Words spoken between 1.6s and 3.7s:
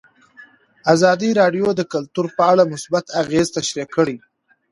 د کلتور په اړه مثبت اغېزې